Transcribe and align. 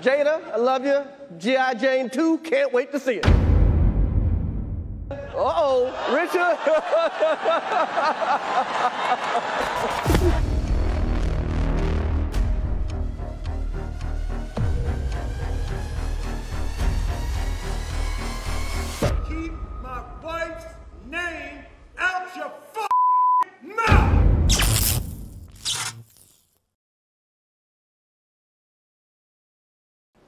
Jada, 0.00 0.52
I 0.52 0.56
love 0.56 0.86
you. 0.86 1.02
G.I. 1.38 1.74
Jane 1.74 2.08
2, 2.08 2.38
can't 2.38 2.72
wait 2.72 2.90
to 2.92 2.98
see 2.98 3.16
it. 3.16 3.26
Uh-oh, 5.10 5.92
Richard. 6.12 6.56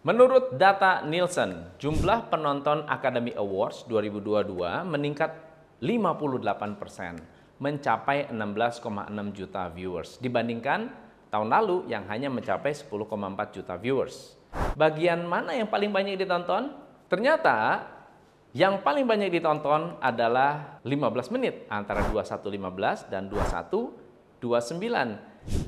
Menurut 0.02 0.58
data 0.58 1.06
Nielsen, 1.06 1.78
jumlah 1.78 2.26
penonton 2.26 2.82
Academy 2.90 3.38
Awards 3.38 3.86
2022 3.86 4.50
meningkat 4.82 5.30
58%, 5.78 7.22
mencapai 7.62 8.26
16,6 8.34 8.82
juta 9.30 9.70
viewers 9.70 10.18
dibandingkan 10.18 10.90
tahun 11.30 11.54
lalu 11.54 11.86
yang 11.86 12.02
hanya 12.10 12.34
mencapai 12.34 12.74
10,4 12.74 13.54
juta 13.54 13.78
viewers. 13.78 14.34
Bagian 14.74 15.22
mana 15.22 15.54
yang 15.54 15.70
paling 15.70 15.94
banyak 15.94 16.18
ditonton? 16.18 16.74
Ternyata 17.06 17.86
yang 18.58 18.82
paling 18.82 19.06
banyak 19.06 19.30
ditonton 19.30 20.02
adalah 20.02 20.82
15 20.82 21.30
menit 21.30 21.62
antara 21.70 22.02
21.15 22.10 23.06
dan 23.06 23.30
21.29 23.30 24.42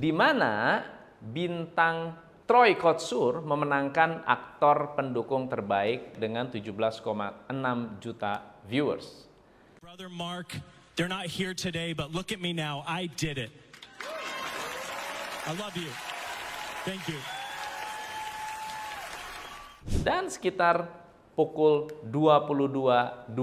di 0.03 0.11
mana 0.11 0.83
bintang 1.23 2.24
Troy 2.45 2.77
Kotsur 2.77 3.41
memenangkan 3.41 4.21
aktor 4.29 4.93
pendukung 4.93 5.49
terbaik 5.49 6.21
dengan 6.21 6.45
17,6 6.53 7.01
juta 8.05 8.61
viewers. 8.69 9.25
Brother 9.81 10.13
Mark, 10.13 10.61
they're 10.93 11.09
not 11.09 11.25
here 11.25 11.57
today, 11.57 11.97
but 11.97 12.13
look 12.13 12.37
at 12.37 12.45
me 12.45 12.53
now. 12.53 12.85
I 12.85 13.09
did 13.17 13.41
it. 13.41 13.49
I 15.49 15.57
love 15.57 15.73
you. 15.73 15.89
Thank 16.85 17.09
you. 17.09 17.17
Dan 20.05 20.29
sekitar 20.29 20.85
pukul 21.33 21.89
22.27 22.13 23.41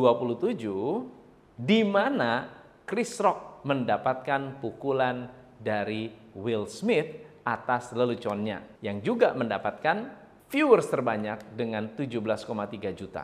di 1.58 1.82
mana 1.82 2.54
Chris 2.86 3.18
Rock 3.18 3.66
mendapatkan 3.66 4.62
pukulan 4.62 5.26
dari 5.58 6.14
Will 6.38 6.70
Smith 6.70 7.31
atas 7.46 7.94
leluconnya 7.94 8.62
yang 8.82 9.02
juga 9.02 9.34
mendapatkan 9.34 10.10
viewers 10.52 10.88
terbanyak 10.92 11.40
dengan 11.56 11.88
17,3 11.96 12.92
juta. 12.92 13.24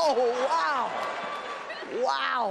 Oh, 0.00 0.16
wow. 0.48 0.84
Wow. 2.00 2.44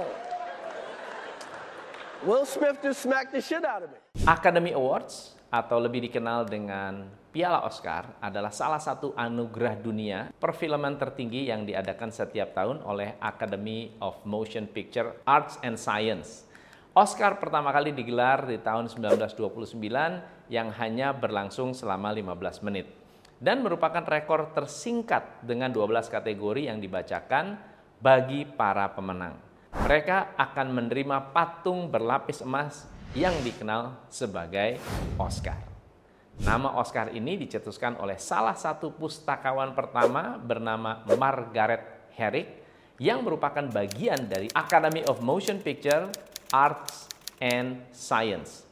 Will 2.20 2.44
Smith 2.44 2.78
just 2.84 3.00
smacked 3.00 3.32
the 3.32 3.40
shit 3.40 3.64
out 3.64 3.82
of 3.82 3.90
me. 3.90 3.98
Academy 4.28 4.76
Awards 4.76 5.32
atau 5.50 5.80
lebih 5.82 6.06
dikenal 6.06 6.46
dengan 6.46 7.08
Piala 7.30 7.62
Oscar 7.66 8.18
adalah 8.22 8.50
salah 8.54 8.82
satu 8.82 9.14
anugerah 9.14 9.78
dunia 9.78 10.18
perfilman 10.38 10.98
tertinggi 10.98 11.46
yang 11.46 11.62
diadakan 11.66 12.10
setiap 12.10 12.54
tahun 12.54 12.82
oleh 12.82 13.18
Academy 13.22 13.94
of 14.02 14.18
Motion 14.26 14.66
Picture 14.66 15.14
Arts 15.26 15.58
and 15.62 15.78
Science. 15.78 16.49
Oscar 16.90 17.38
pertama 17.38 17.70
kali 17.70 17.94
digelar 17.94 18.50
di 18.50 18.58
tahun 18.58 18.90
1929 18.90 19.78
yang 20.50 20.74
hanya 20.74 21.14
berlangsung 21.14 21.70
selama 21.70 22.10
15 22.10 22.66
menit 22.66 22.90
dan 23.38 23.62
merupakan 23.62 24.02
rekor 24.02 24.50
tersingkat 24.50 25.38
dengan 25.46 25.70
12 25.70 26.10
kategori 26.10 26.66
yang 26.66 26.82
dibacakan 26.82 27.62
bagi 28.02 28.42
para 28.42 28.90
pemenang. 28.90 29.38
Mereka 29.70 30.34
akan 30.34 30.66
menerima 30.74 31.30
patung 31.30 31.86
berlapis 31.86 32.42
emas 32.42 32.90
yang 33.14 33.38
dikenal 33.46 34.10
sebagai 34.10 34.82
Oscar. 35.14 35.62
Nama 36.42 36.74
Oscar 36.74 37.14
ini 37.14 37.38
dicetuskan 37.38 38.02
oleh 38.02 38.18
salah 38.18 38.58
satu 38.58 38.90
pustakawan 38.90 39.78
pertama 39.78 40.34
bernama 40.42 41.06
Margaret 41.06 42.10
Herrick 42.18 42.48
yang 42.98 43.22
merupakan 43.22 43.62
bagian 43.70 44.26
dari 44.26 44.50
Academy 44.52 45.06
of 45.06 45.22
Motion 45.22 45.62
Picture, 45.62 46.10
Arts, 46.50 47.10
and 47.40 47.80
Science. 47.94 48.66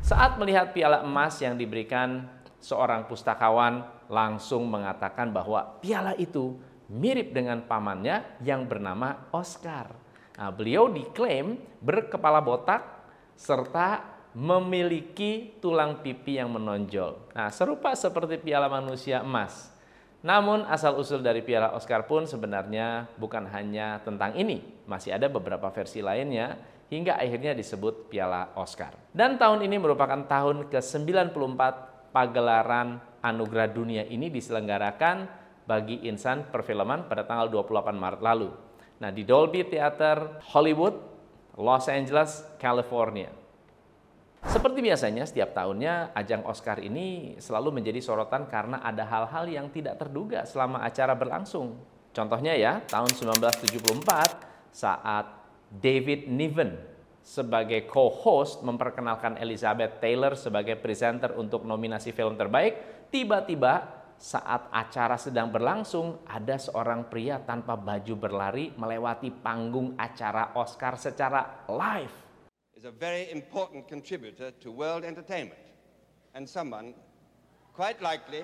Saat 0.00 0.40
melihat 0.40 0.72
piala 0.72 1.04
emas 1.04 1.36
yang 1.40 1.56
diberikan, 1.56 2.28
seorang 2.60 3.08
pustakawan 3.08 3.84
langsung 4.08 4.68
mengatakan 4.68 5.32
bahwa 5.32 5.80
piala 5.80 6.16
itu 6.16 6.56
mirip 6.88 7.32
dengan 7.32 7.64
pamannya 7.64 8.40
yang 8.44 8.64
bernama 8.64 9.28
Oscar. 9.32 9.92
Nah, 10.40 10.50
beliau 10.52 10.88
diklaim 10.88 11.60
berkepala 11.84 12.40
botak 12.40 12.80
serta 13.36 14.04
memiliki 14.32 15.58
tulang 15.58 16.00
pipi 16.00 16.38
yang 16.38 16.54
menonjol. 16.54 17.34
Nah, 17.34 17.50
serupa 17.50 17.92
seperti 17.92 18.38
piala 18.38 18.70
manusia 18.70 19.20
emas. 19.20 19.68
Namun 20.20 20.68
asal-usul 20.68 21.24
dari 21.24 21.40
piala 21.40 21.72
Oscar 21.72 22.04
pun 22.04 22.28
sebenarnya 22.28 23.08
bukan 23.16 23.48
hanya 23.48 24.04
tentang 24.04 24.36
ini. 24.36 24.60
Masih 24.84 25.16
ada 25.16 25.32
beberapa 25.32 25.72
versi 25.72 26.04
lainnya 26.04 26.60
hingga 26.90 27.16
akhirnya 27.16 27.54
disebut 27.54 28.10
piala 28.10 28.50
Oscar. 28.58 28.92
Dan 29.14 29.38
tahun 29.38 29.62
ini 29.64 29.78
merupakan 29.78 30.26
tahun 30.26 30.66
ke-94 30.68 31.60
pagelaran 32.10 32.98
anugerah 33.22 33.70
dunia 33.70 34.02
ini 34.10 34.26
diselenggarakan 34.28 35.30
bagi 35.64 36.02
insan 36.10 36.50
perfilman 36.50 37.06
pada 37.06 37.22
tanggal 37.22 37.46
28 37.46 37.94
Maret 37.94 38.20
lalu. 38.20 38.50
Nah, 39.00 39.14
di 39.14 39.22
Dolby 39.22 39.64
Theater 39.64 40.42
Hollywood, 40.50 40.98
Los 41.56 41.86
Angeles, 41.86 42.42
California. 42.58 43.30
Seperti 44.40 44.80
biasanya, 44.82 45.28
setiap 45.28 45.52
tahunnya 45.52 46.16
ajang 46.16 46.42
Oscar 46.48 46.80
ini 46.82 47.36
selalu 47.38 47.80
menjadi 47.80 48.00
sorotan 48.02 48.48
karena 48.48 48.80
ada 48.82 49.04
hal-hal 49.06 49.46
yang 49.46 49.68
tidak 49.70 50.00
terduga 50.00 50.42
selama 50.48 50.80
acara 50.82 51.14
berlangsung. 51.14 51.76
Contohnya 52.10 52.56
ya, 52.56 52.80
tahun 52.88 53.12
1974 53.14 54.74
saat 54.74 55.39
David 55.70 56.26
Niven 56.26 56.74
sebagai 57.22 57.86
co-host 57.86 58.66
memperkenalkan 58.66 59.38
Elizabeth 59.38 60.02
Taylor 60.02 60.34
sebagai 60.34 60.74
presenter 60.82 61.30
untuk 61.38 61.62
nominasi 61.62 62.10
film 62.10 62.34
terbaik, 62.34 63.06
tiba-tiba 63.14 64.02
saat 64.20 64.68
acara 64.68 65.16
sedang 65.16 65.48
berlangsung, 65.48 66.26
ada 66.28 66.60
seorang 66.60 67.08
pria 67.08 67.40
tanpa 67.40 67.78
baju 67.78 68.14
berlari 68.18 68.68
melewati 68.76 69.32
panggung 69.32 69.96
acara 69.96 70.52
Oscar 70.58 70.98
secara 71.00 71.64
live. 71.70 72.28
is 72.80 72.88
a 72.88 72.90
very 72.90 73.28
important 73.30 73.84
contributor 73.86 74.50
to 74.56 74.72
world 74.72 75.04
entertainment 75.04 75.60
and 76.32 76.48
someone 76.48 76.94
quite 77.76 78.00
likely 78.00 78.40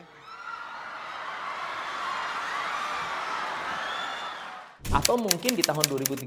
Atau 4.97 5.21
mungkin 5.21 5.53
di 5.53 5.61
tahun 5.61 5.85
2013 5.93 6.25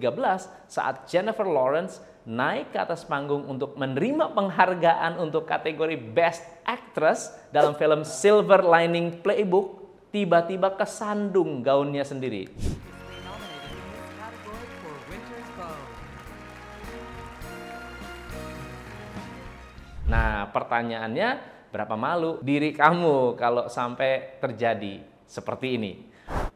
saat 0.70 1.10
Jennifer 1.10 1.42
Lawrence 1.42 2.06
naik 2.30 2.70
ke 2.70 2.78
atas 2.78 3.02
panggung 3.02 3.50
untuk 3.50 3.74
menerima 3.74 4.30
penghargaan 4.38 5.18
untuk 5.18 5.50
kategori 5.50 5.98
Best 5.98 6.46
Actress 6.70 7.34
dalam 7.50 7.74
film 7.74 8.06
Silver 8.06 8.62
Lining 8.62 9.26
Playbook, 9.26 9.82
tiba-tiba 10.14 10.78
kesandung 10.78 11.66
gaunnya 11.66 12.06
sendiri. 12.06 12.46
Nah, 20.06 20.46
pertanyaannya, 20.54 21.30
berapa 21.74 21.98
malu 21.98 22.38
diri 22.46 22.70
kamu 22.70 23.34
kalau 23.34 23.66
sampai 23.66 24.38
terjadi 24.38 25.02
seperti 25.26 25.68
ini? 25.74 26.09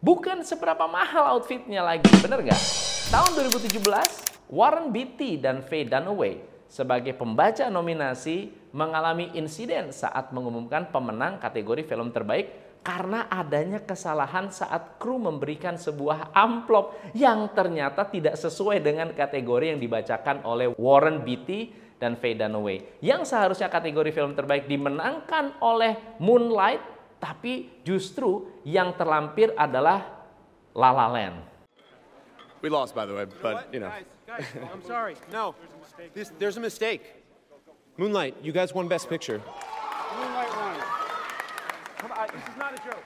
Bukan 0.03 0.43
seberapa 0.43 0.83
mahal 0.83 1.31
outfitnya 1.39 1.79
lagi, 1.79 2.11
bener 2.19 2.43
nggak? 2.43 2.61
Tahun 3.07 3.39
2017, 3.39 4.51
Warren 4.51 4.91
Beatty 4.91 5.39
dan 5.39 5.63
Faye 5.63 5.87
Dunaway 5.87 6.43
sebagai 6.67 7.15
pembaca 7.15 7.71
nominasi 7.71 8.51
mengalami 8.75 9.31
insiden 9.31 9.95
saat 9.95 10.35
mengumumkan 10.35 10.91
pemenang 10.91 11.39
kategori 11.39 11.87
film 11.87 12.11
terbaik 12.11 12.51
karena 12.83 13.31
adanya 13.31 13.79
kesalahan 13.79 14.51
saat 14.51 14.99
kru 14.99 15.15
memberikan 15.15 15.79
sebuah 15.79 16.35
amplop 16.35 16.99
yang 17.15 17.55
ternyata 17.55 18.03
tidak 18.03 18.35
sesuai 18.35 18.83
dengan 18.83 19.15
kategori 19.15 19.71
yang 19.71 19.79
dibacakan 19.79 20.43
oleh 20.43 20.75
Warren 20.75 21.23
Beatty 21.23 21.71
dan 21.95 22.19
Faye 22.19 22.35
Dunaway. 22.35 22.99
Yang 22.99 23.31
seharusnya 23.31 23.71
kategori 23.71 24.11
film 24.11 24.35
terbaik 24.35 24.67
dimenangkan 24.67 25.63
oleh 25.63 26.19
Moonlight, 26.19 27.02
tapi 27.23 27.71
justru 27.87 28.51
yang 28.67 28.91
terlampir 28.99 29.55
adalah 29.55 30.27
La 30.75 30.91
La 30.91 31.07
Land. 31.07 31.39
We 32.59 32.67
lost, 32.67 32.91
by 32.91 33.07
the 33.07 33.15
way, 33.15 33.23
but 33.39 33.71
you 33.71 33.79
know. 33.79 33.87
Guys, 34.27 34.43
guys, 34.51 34.67
I'm 34.67 34.83
sorry. 34.91 35.15
No, 35.31 35.55
this, 36.11 36.35
there's 36.35 36.59
a 36.59 36.63
mistake. 36.63 37.23
Moonlight, 37.95 38.35
you 38.43 38.51
guys 38.51 38.75
won 38.75 38.91
Best 38.91 39.07
Picture. 39.07 39.39
Moonlight 39.39 40.51
won. 40.51 40.75
Come 42.03 42.11
on, 42.11 42.27
this 42.27 42.43
is 42.43 42.57
not 42.59 42.71
a 42.75 42.81
joke. 42.83 43.05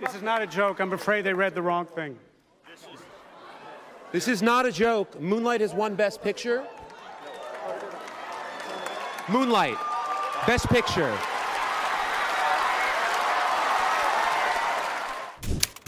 This 0.00 0.14
is 0.14 0.22
not 0.22 0.42
a 0.42 0.46
joke. 0.46 0.80
I'm 0.80 0.92
afraid 0.92 1.24
they 1.24 1.32
read 1.32 1.54
the 1.54 1.62
wrong 1.62 1.86
thing. 1.86 2.18
This 4.12 4.28
is 4.28 4.42
not 4.42 4.66
a 4.66 4.72
joke. 4.72 5.20
Moonlight 5.20 5.60
has 5.60 5.72
won 5.72 5.94
Best 5.94 6.20
Picture. 6.20 6.66
Moonlight, 9.28 9.78
Best 10.46 10.68
Picture. 10.68 11.16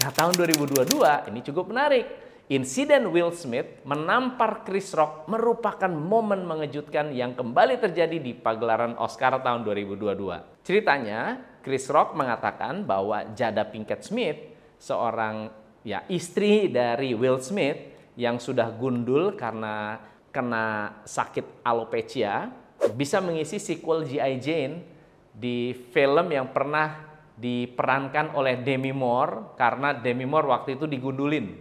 Nah, 0.03 0.11
tahun 0.11 0.35
2022 0.35 1.31
ini 1.31 1.41
cukup 1.47 1.71
menarik. 1.71 2.07
Insiden 2.51 3.07
Will 3.15 3.31
Smith 3.31 3.87
menampar 3.87 4.67
Chris 4.67 4.91
Rock 4.99 5.31
merupakan 5.31 5.87
momen 5.87 6.43
mengejutkan 6.43 7.15
yang 7.15 7.39
kembali 7.39 7.79
terjadi 7.79 8.19
di 8.19 8.35
pagelaran 8.35 8.99
Oscar 8.99 9.39
tahun 9.39 9.63
2022. 9.63 10.67
Ceritanya, 10.67 11.39
Chris 11.63 11.87
Rock 11.87 12.19
mengatakan 12.19 12.83
bahwa 12.83 13.31
Jada 13.39 13.63
Pinkett 13.63 14.03
Smith, 14.03 14.43
seorang 14.83 15.55
ya 15.87 16.03
istri 16.11 16.67
dari 16.67 17.15
Will 17.15 17.39
Smith 17.39 17.79
yang 18.19 18.43
sudah 18.43 18.75
gundul 18.75 19.39
karena 19.39 20.03
kena 20.35 20.99
sakit 21.07 21.63
alopecia, 21.63 22.51
bisa 22.99 23.23
mengisi 23.23 23.63
sequel 23.63 24.03
G.I. 24.03 24.35
Jane 24.43 24.83
di 25.31 25.71
film 25.95 26.27
yang 26.35 26.51
pernah 26.51 27.12
diperankan 27.43 28.39
oleh 28.39 28.63
Demi 28.63 28.95
Moore 28.95 29.59
karena 29.59 29.91
Demi 29.91 30.23
Moore 30.23 30.55
waktu 30.55 30.79
itu 30.79 30.87
digundulin. 30.87 31.59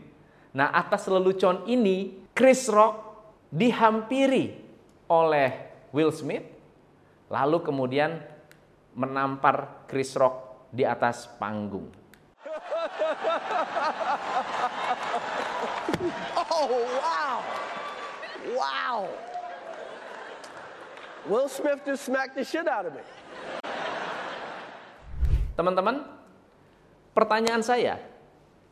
Nah, 0.54 0.70
atas 0.70 1.10
lelucon 1.10 1.66
ini 1.66 2.30
Chris 2.38 2.70
Rock 2.70 3.18
dihampiri 3.50 4.62
oleh 5.10 5.50
Will 5.90 6.14
Smith 6.14 6.46
lalu 7.32 7.66
kemudian 7.66 8.22
menampar 8.94 9.88
Chris 9.90 10.14
Rock 10.14 10.70
di 10.70 10.86
atas 10.86 11.26
panggung. 11.42 11.90
Oh, 16.62 16.70
wow. 17.02 17.38
Wow. 18.54 19.10
Will 21.26 21.50
Smith 21.50 21.82
just 21.86 22.06
smacked 22.06 22.36
the 22.36 22.46
shit 22.46 22.68
out 22.68 22.86
of 22.86 22.94
me. 22.94 23.02
Teman-teman, 25.62 26.02
pertanyaan 27.14 27.62
saya, 27.62 28.02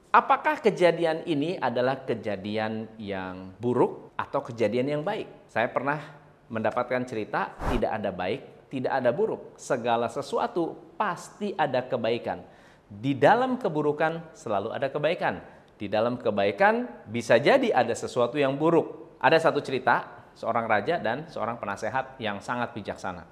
apakah 0.10 0.58
kejadian 0.58 1.22
ini 1.30 1.54
adalah 1.62 2.02
kejadian 2.02 2.90
yang 2.98 3.54
buruk 3.62 4.18
atau 4.18 4.42
kejadian 4.42 4.98
yang 4.98 5.04
baik? 5.06 5.30
Saya 5.54 5.70
pernah 5.70 6.02
mendapatkan 6.50 7.06
cerita 7.06 7.54
tidak 7.70 7.94
ada 7.94 8.10
baik, 8.10 8.42
tidak 8.74 8.90
ada 8.90 9.14
buruk. 9.14 9.54
Segala 9.54 10.10
sesuatu 10.10 10.98
pasti 10.98 11.54
ada 11.54 11.86
kebaikan. 11.86 12.42
Di 12.90 13.14
dalam 13.14 13.62
keburukan 13.62 14.34
selalu 14.34 14.74
ada 14.74 14.90
kebaikan. 14.90 15.46
Di 15.78 15.86
dalam 15.86 16.18
kebaikan 16.18 17.06
bisa 17.06 17.38
jadi 17.38 17.70
ada 17.70 17.94
sesuatu 17.94 18.42
yang 18.42 18.58
buruk. 18.58 19.14
Ada 19.22 19.38
satu 19.38 19.62
cerita, 19.62 20.26
seorang 20.34 20.66
raja 20.66 20.98
dan 20.98 21.30
seorang 21.30 21.62
penasehat 21.62 22.18
yang 22.18 22.42
sangat 22.42 22.74
bijaksana. 22.74 23.30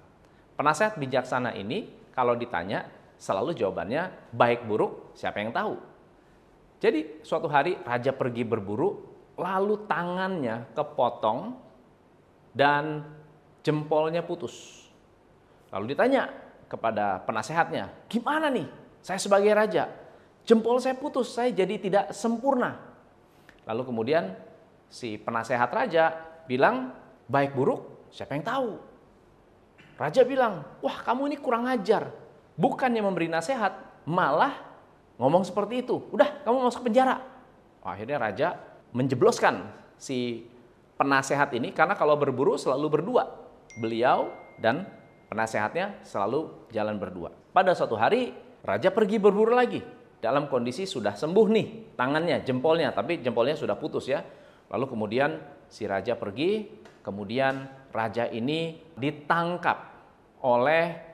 Penasehat 0.53 1.01
bijaksana 1.01 1.57
ini 1.57 1.89
kalau 2.13 2.37
ditanya 2.37 2.96
selalu 3.17 3.57
jawabannya 3.57 4.33
baik 4.33 4.65
buruk 4.69 5.13
siapa 5.17 5.41
yang 5.41 5.51
tahu. 5.51 5.77
Jadi 6.77 7.25
suatu 7.25 7.49
hari 7.49 7.73
raja 7.81 8.13
pergi 8.13 8.45
berburu 8.45 9.01
lalu 9.37 9.85
tangannya 9.89 10.69
kepotong 10.77 11.57
dan 12.53 13.05
jempolnya 13.65 14.21
putus. 14.21 14.85
Lalu 15.73 15.97
ditanya 15.97 16.29
kepada 16.69 17.21
penasehatnya, 17.25 17.89
gimana 18.09 18.49
nih 18.53 18.69
saya 19.01 19.17
sebagai 19.21 19.51
raja, 19.53 19.89
jempol 20.45 20.77
saya 20.81 20.97
putus, 20.97 21.33
saya 21.33 21.49
jadi 21.53 21.75
tidak 21.81 22.05
sempurna. 22.13 22.77
Lalu 23.67 23.81
kemudian 23.83 24.37
si 24.87 25.19
penasehat 25.19 25.69
raja 25.73 26.13
bilang, 26.47 26.93
baik 27.27 27.57
buruk 27.57 28.09
siapa 28.13 28.37
yang 28.37 28.45
tahu. 28.45 28.71
Raja 29.97 30.21
bilang, 30.23 30.61
wah 30.79 30.97
kamu 31.01 31.33
ini 31.33 31.37
kurang 31.41 31.65
ajar, 31.65 32.13
bukannya 32.57 32.99
memberi 33.05 33.29
nasihat, 33.29 34.03
malah 34.03 34.57
ngomong 35.21 35.45
seperti 35.45 35.85
itu. 35.85 36.01
Udah, 36.11 36.43
kamu 36.43 36.67
masuk 36.67 36.89
penjara. 36.89 37.21
Akhirnya 37.85 38.17
raja 38.19 38.47
menjebloskan 38.91 39.69
si 39.95 40.49
penasehat 40.97 41.53
ini 41.53 41.71
karena 41.71 41.93
kalau 41.93 42.17
berburu 42.17 42.57
selalu 42.57 42.99
berdua. 42.99 43.23
Beliau 43.77 44.33
dan 44.57 44.89
penasehatnya 45.29 46.01
selalu 46.01 46.67
jalan 46.73 46.97
berdua. 46.97 47.29
Pada 47.53 47.77
suatu 47.77 47.93
hari, 47.93 48.33
raja 48.65 48.89
pergi 48.89 49.21
berburu 49.21 49.53
lagi. 49.53 49.79
Dalam 50.17 50.49
kondisi 50.49 50.89
sudah 50.89 51.13
sembuh 51.13 51.47
nih 51.53 51.67
tangannya, 51.93 52.41
jempolnya, 52.41 52.89
tapi 52.89 53.21
jempolnya 53.21 53.53
sudah 53.53 53.77
putus 53.77 54.09
ya. 54.09 54.25
Lalu 54.73 54.85
kemudian 54.89 55.37
si 55.69 55.85
raja 55.85 56.17
pergi, 56.17 56.65
kemudian 57.05 57.69
raja 57.93 58.25
ini 58.25 58.81
ditangkap 58.97 59.77
oleh 60.41 61.06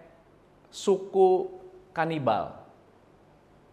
suku 0.73 1.53
kanibal. 1.93 2.57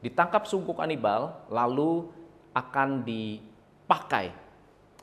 Ditangkap 0.04 0.44
suku 0.44 0.76
kanibal 0.76 1.48
lalu 1.48 2.12
akan 2.52 3.00
dipakai 3.00 4.36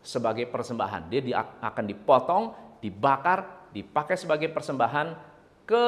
sebagai 0.05 0.45
persembahan. 0.45 1.09
Dia 1.09 1.21
di, 1.25 1.33
akan 1.33 1.85
dipotong, 1.89 2.43
dibakar, 2.77 3.69
dipakai 3.73 4.13
sebagai 4.13 4.53
persembahan 4.53 5.17
ke 5.65 5.85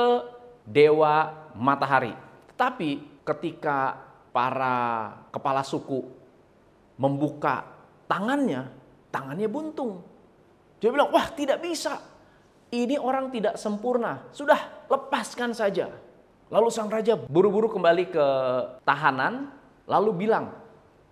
dewa 0.65 1.47
matahari. 1.53 2.11
Tetapi 2.53 3.21
ketika 3.21 4.01
para 4.33 4.77
kepala 5.29 5.61
suku 5.61 6.05
membuka 6.97 7.63
tangannya, 8.09 8.67
tangannya 9.13 9.47
buntung. 9.47 10.01
Dia 10.81 10.89
bilang, 10.89 11.13
wah 11.13 11.29
tidak 11.31 11.61
bisa. 11.63 12.01
Ini 12.69 13.01
orang 13.01 13.33
tidak 13.33 13.57
sempurna. 13.57 14.29
Sudah, 14.29 14.85
lepaskan 14.85 15.57
saja. 15.57 15.89
Lalu 16.49 16.69
sang 16.73 16.89
raja 16.89 17.17
buru-buru 17.17 17.69
kembali 17.69 18.09
ke 18.09 18.25
tahanan, 18.85 19.53
lalu 19.85 20.25
bilang, 20.25 20.53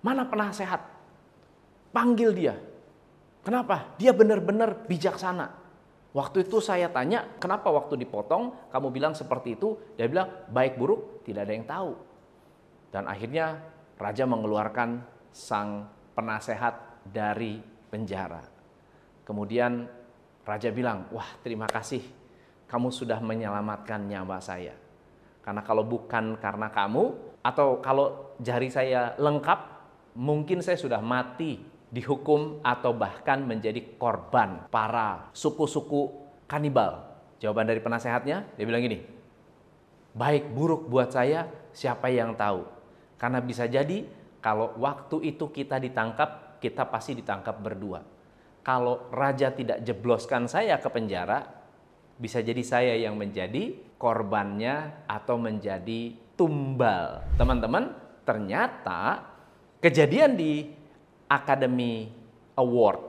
mana 0.01 0.25
penasehat? 0.25 0.81
Panggil 1.93 2.29
dia. 2.33 2.55
Kenapa? 3.41 3.93
Dia 4.01 4.13
benar-benar 4.13 4.85
bijaksana. 4.85 5.53
Waktu 6.13 6.49
itu 6.49 6.57
saya 6.57 6.89
tanya, 6.89 7.37
kenapa 7.37 7.69
waktu 7.69 7.93
dipotong 8.01 8.73
kamu 8.73 8.87
bilang 8.89 9.13
seperti 9.13 9.53
itu? 9.53 9.77
Dia 9.93 10.09
bilang, 10.09 10.49
baik 10.49 10.77
buruk 10.77 11.21
tidak 11.21 11.45
ada 11.45 11.53
yang 11.53 11.67
tahu. 11.69 11.91
Dan 12.89 13.05
akhirnya 13.05 13.61
raja 14.01 14.25
mengeluarkan 14.25 15.05
sang 15.29 15.85
penasehat 16.17 17.05
dari 17.05 17.61
penjara. 17.93 18.41
Kemudian 19.21 19.85
raja 20.47 20.71
bilang, 20.71 21.11
wah 21.11 21.27
terima 21.43 21.67
kasih 21.67 22.01
kamu 22.67 22.91
sudah 22.91 23.19
menyelamatkan 23.23 24.07
nyawa 24.07 24.39
saya. 24.43 24.75
Karena 25.41 25.63
kalau 25.63 25.87
bukan 25.87 26.35
karena 26.35 26.67
kamu, 26.67 27.15
atau 27.39 27.79
kalau 27.79 28.35
jari 28.43 28.67
saya 28.67 29.15
lengkap, 29.15 29.59
mungkin 30.19 30.59
saya 30.59 30.75
sudah 30.75 30.99
mati, 30.99 31.63
dihukum, 31.87 32.59
atau 32.59 32.91
bahkan 32.91 33.39
menjadi 33.39 33.79
korban 33.95 34.67
para 34.67 35.31
suku-suku 35.31 36.11
kanibal. 36.43 37.07
Jawaban 37.39 37.71
dari 37.71 37.79
penasehatnya, 37.79 38.43
dia 38.59 38.65
bilang 38.67 38.83
gini, 38.83 38.99
baik 40.11 40.51
buruk 40.51 40.91
buat 40.91 41.15
saya, 41.15 41.47
siapa 41.71 42.11
yang 42.11 42.35
tahu? 42.35 42.67
Karena 43.15 43.39
bisa 43.39 43.63
jadi 43.63 44.03
kalau 44.43 44.75
waktu 44.75 45.31
itu 45.31 45.47
kita 45.47 45.79
ditangkap, 45.79 46.59
kita 46.59 46.83
pasti 46.91 47.15
ditangkap 47.15 47.55
berdua. 47.63 48.16
Kalau 48.67 49.07
raja 49.15 49.55
tidak 49.55 49.79
jebloskan 49.87 50.43
saya 50.51 50.75
ke 50.83 50.91
penjara, 50.91 51.39
bisa 52.19 52.43
jadi 52.43 52.59
saya 52.67 52.99
yang 52.99 53.15
menjadi 53.15 53.95
korbannya 53.95 55.07
atau 55.07 55.39
menjadi 55.39 56.11
tumbal. 56.35 57.23
Teman-teman, 57.39 57.95
ternyata 58.27 59.23
kejadian 59.79 60.35
di 60.35 60.67
Academy 61.31 62.11
Award 62.59 62.99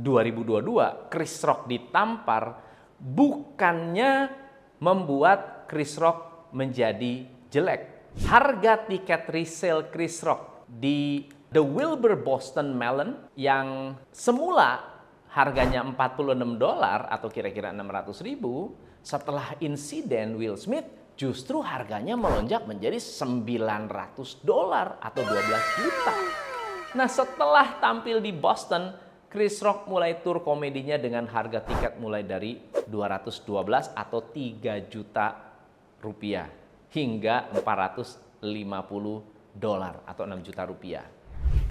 2022, 0.00 1.12
Chris 1.12 1.36
Rock 1.44 1.68
ditampar 1.68 2.56
bukannya 2.96 4.32
membuat 4.80 5.68
Chris 5.68 6.00
Rock 6.00 6.48
menjadi 6.56 7.28
jelek. 7.52 8.08
Harga 8.24 8.88
tiket 8.88 9.28
resale 9.28 9.92
Chris 9.92 10.24
Rock 10.24 10.64
di 10.64 11.28
The 11.52 11.60
Wilbur 11.60 12.16
Boston 12.16 12.72
Melon 12.72 13.28
yang 13.36 13.92
semula 14.08 14.88
harganya 15.36 15.84
46 15.84 16.56
dolar 16.56 17.12
atau 17.12 17.28
kira-kira 17.28 17.68
600 17.76 18.24
ribu, 18.24 18.72
setelah 19.04 19.52
insiden 19.60 20.40
Will 20.40 20.56
Smith 20.56 20.88
justru 21.12 21.60
harganya 21.60 22.16
melonjak 22.16 22.64
menjadi 22.64 22.96
900 22.96 24.40
dolar 24.40 24.96
atau 25.04 25.20
12 25.20 25.76
juta. 25.76 26.14
Nah 26.96 27.08
setelah 27.12 27.76
tampil 27.84 28.24
di 28.24 28.32
Boston, 28.32 28.96
Chris 29.28 29.60
Rock 29.60 29.84
mulai 29.92 30.24
tur 30.24 30.40
komedinya 30.40 30.96
dengan 30.96 31.28
harga 31.28 31.60
tiket 31.60 32.00
mulai 32.00 32.24
dari 32.24 32.64
212 32.88 33.92
atau 33.92 34.24
3 34.24 34.88
juta 34.88 35.36
rupiah 36.00 36.48
hingga 36.96 37.52
450 37.60 38.40
dolar 39.52 40.00
atau 40.08 40.24
6 40.24 40.48
juta 40.48 40.64
rupiah. 40.64 41.20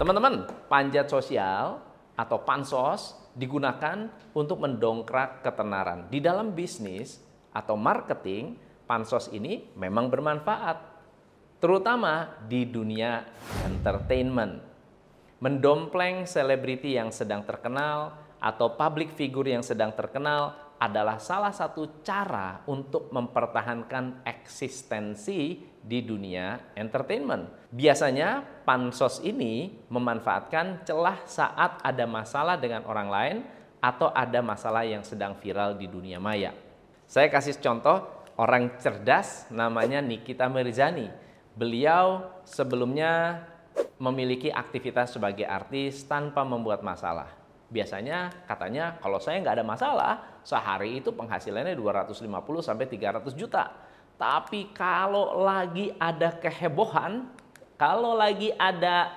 Teman-teman, 0.00 0.48
panjat 0.72 1.06
sosial 1.12 1.76
atau 2.16 2.38
pansos 2.42 3.12
digunakan 3.36 4.08
untuk 4.32 4.60
mendongkrak 4.60 5.44
ketenaran. 5.44 6.08
Di 6.08 6.20
dalam 6.20 6.56
bisnis 6.56 7.20
atau 7.52 7.76
marketing, 7.76 8.56
pansos 8.88 9.28
ini 9.32 9.72
memang 9.76 10.08
bermanfaat, 10.08 10.78
terutama 11.60 12.40
di 12.48 12.64
dunia 12.68 13.24
entertainment 13.68 14.72
mendompleng 15.42 16.22
selebriti 16.22 16.94
yang 16.94 17.10
sedang 17.10 17.42
terkenal 17.42 18.14
atau 18.38 18.78
public 18.78 19.10
figure 19.18 19.50
yang 19.50 19.66
sedang 19.66 19.90
terkenal 19.90 20.54
adalah 20.78 21.18
salah 21.18 21.50
satu 21.50 22.02
cara 22.06 22.62
untuk 22.70 23.10
mempertahankan 23.10 24.22
eksistensi 24.22 25.71
di 25.82 26.00
dunia 26.00 26.72
entertainment. 26.78 27.50
Biasanya 27.74 28.62
pansos 28.62 29.18
ini 29.26 29.74
memanfaatkan 29.90 30.86
celah 30.86 31.26
saat 31.26 31.82
ada 31.82 32.06
masalah 32.06 32.56
dengan 32.56 32.86
orang 32.86 33.08
lain 33.10 33.36
atau 33.82 34.14
ada 34.14 34.38
masalah 34.38 34.86
yang 34.86 35.02
sedang 35.02 35.34
viral 35.42 35.74
di 35.74 35.90
dunia 35.90 36.22
maya. 36.22 36.54
Saya 37.10 37.26
kasih 37.28 37.58
contoh 37.58 38.06
orang 38.38 38.78
cerdas 38.78 39.50
namanya 39.50 39.98
Nikita 39.98 40.46
Mirzani. 40.46 41.10
Beliau 41.52 42.32
sebelumnya 42.46 43.44
memiliki 44.00 44.48
aktivitas 44.48 45.18
sebagai 45.18 45.44
artis 45.44 46.06
tanpa 46.06 46.46
membuat 46.46 46.80
masalah. 46.80 47.28
Biasanya 47.72 48.44
katanya 48.44 49.00
kalau 49.00 49.16
saya 49.16 49.40
nggak 49.40 49.56
ada 49.60 49.66
masalah, 49.66 50.12
sehari 50.44 51.00
itu 51.00 51.08
penghasilannya 51.12 51.72
250 51.72 52.20
sampai 52.60 52.84
300 52.84 53.32
juta. 53.32 53.72
Tapi 54.22 54.70
kalau 54.70 55.42
lagi 55.42 55.90
ada 55.98 56.30
kehebohan, 56.30 57.26
kalau 57.74 58.14
lagi 58.14 58.54
ada 58.54 59.10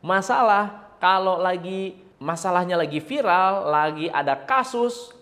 masalah, 0.00 0.96
kalau 0.96 1.36
lagi 1.36 2.00
masalahnya 2.16 2.80
lagi 2.80 2.96
viral, 2.96 3.68
lagi 3.68 4.08
ada 4.08 4.32
kasus, 4.40 5.12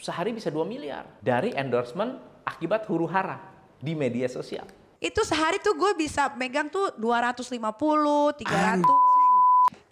sehari 0.00 0.32
bisa 0.32 0.48
2 0.48 0.64
miliar 0.64 1.04
dari 1.20 1.52
endorsement 1.52 2.16
akibat 2.48 2.88
huru 2.88 3.04
hara 3.04 3.44
di 3.76 3.92
media 3.92 4.24
sosial. 4.24 4.64
Itu 5.04 5.20
sehari 5.20 5.60
tuh 5.60 5.76
gue 5.76 5.92
bisa 5.92 6.32
megang 6.40 6.72
tuh 6.72 6.96
250, 6.96 7.60
300. 7.60 8.80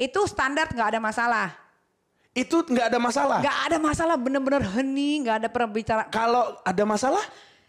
Itu 0.01 0.25
standar 0.25 0.73
nggak 0.73 0.89
ada 0.97 1.01
masalah. 1.05 1.53
Itu 2.33 2.65
nggak 2.65 2.97
ada 2.97 2.97
masalah. 2.97 3.39
Nggak 3.45 3.59
ada 3.69 3.77
masalah, 3.77 4.17
bener-bener 4.17 4.65
hening, 4.73 5.29
nggak 5.29 5.37
ada 5.45 5.49
perbicaraan. 5.53 6.09
Kalau 6.09 6.57
ada 6.65 6.85
masalah, 6.89 7.21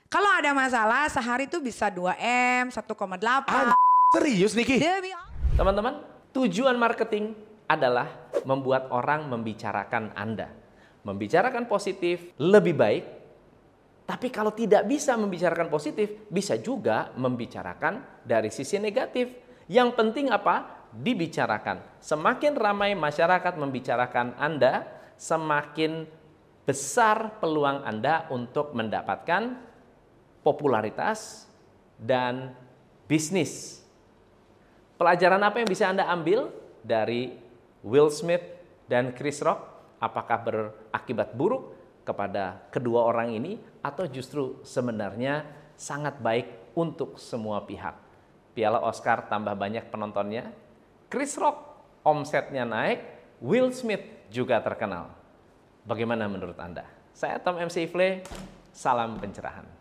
Kalau 0.05 0.29
ada 0.29 0.53
masalah 0.53 1.09
sehari 1.09 1.49
tuh 1.49 1.57
bisa 1.59 1.89
2M, 1.89 2.69
1,8. 2.69 3.73
serius 4.13 4.53
Niki? 4.53 4.77
Demi 4.77 5.11
Teman-teman, 5.57 6.05
tujuan 6.29 6.77
marketing 6.77 7.33
adalah 7.65 8.29
membuat 8.45 8.93
orang 8.93 9.25
membicarakan 9.25 10.13
Anda. 10.13 10.53
Membicarakan 11.01 11.65
positif 11.65 12.37
lebih 12.37 12.77
baik, 12.77 13.03
tapi 14.05 14.29
kalau 14.29 14.53
tidak 14.53 14.85
bisa 14.85 15.17
membicarakan 15.17 15.73
positif, 15.73 16.29
bisa 16.29 16.53
juga 16.61 17.09
membicarakan 17.17 18.21
dari 18.21 18.53
sisi 18.53 18.77
negatif. 18.77 19.33
Yang 19.65 19.97
penting 19.97 20.29
apa? 20.29 20.85
Dibicarakan. 20.93 21.97
Semakin 21.97 22.53
ramai 22.53 22.93
masyarakat 22.93 23.57
membicarakan 23.57 24.37
Anda, 24.37 24.85
semakin 25.17 26.05
besar 26.61 27.41
peluang 27.41 27.81
Anda 27.81 28.29
untuk 28.29 28.77
mendapatkan 28.77 29.73
popularitas 30.45 31.49
dan 31.97 32.53
bisnis. 33.09 33.81
Pelajaran 35.01 35.41
apa 35.41 35.57
yang 35.57 35.69
bisa 35.69 35.89
Anda 35.89 36.05
ambil 36.05 36.53
dari 36.85 37.33
Will 37.81 38.13
Smith 38.13 38.45
dan 38.85 39.09
Chris 39.17 39.41
Rock? 39.41 39.73
Apakah 39.97 40.37
berakibat 40.45 41.33
buruk 41.33 41.73
kepada 42.05 42.61
kedua 42.69 43.09
orang 43.09 43.33
ini 43.33 43.57
atau 43.81 44.05
justru 44.05 44.61
sebenarnya 44.61 45.41
sangat 45.73 46.21
baik 46.21 46.77
untuk 46.77 47.17
semua 47.17 47.65
pihak? 47.65 47.97
Piala 48.53 48.79
Oscar 48.85 49.27
tambah 49.27 49.51
banyak 49.57 49.89
penontonnya, 49.91 50.53
Chris 51.11 51.35
Rock 51.35 51.75
omsetnya 52.07 52.63
naik, 52.63 53.03
Will 53.43 53.73
Smith 53.75 54.29
juga 54.31 54.63
terkenal. 54.63 55.11
Bagaimana 55.83 56.29
menurut 56.31 56.55
Anda? 56.55 56.87
Saya 57.11 57.35
Tom 57.43 57.59
MC 57.59 57.91
Ifle, 57.91 58.23
salam 58.71 59.19
pencerahan. 59.19 59.74